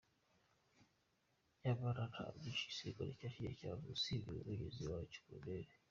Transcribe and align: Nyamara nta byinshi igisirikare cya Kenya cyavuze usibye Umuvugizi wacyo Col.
Nyamara 1.61 2.03
nta 2.11 2.25
byinshi 2.35 2.63
igisirikare 2.67 3.09
cya 3.19 3.29
Kenya 3.33 3.53
cyavuze 3.59 3.91
usibye 3.97 4.39
Umuvugizi 4.41 4.83
wacyo 4.91 5.19
Col. 5.27 5.65